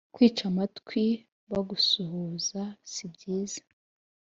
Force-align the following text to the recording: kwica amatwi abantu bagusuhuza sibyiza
kwica 0.15 0.43
amatwi 0.51 1.03
abantu 1.09 1.51
bagusuhuza 1.51 2.63
sibyiza 2.91 3.61